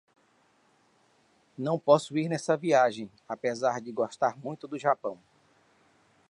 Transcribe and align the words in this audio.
Não 1.55 1.77
posso 1.77 2.17
ir 2.17 2.27
nessa 2.27 2.57
viagem, 2.57 3.11
apesar 3.29 3.79
de 3.79 3.91
gostar 3.91 4.35
muito 4.35 4.67
do 4.67 4.79
Japão. 4.79 5.19